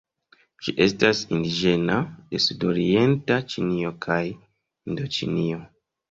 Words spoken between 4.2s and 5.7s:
Hindoĉinio.